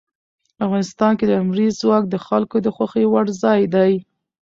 [0.65, 3.93] افغانستان کې لمریز ځواک د خلکو د خوښې وړ ځای دی.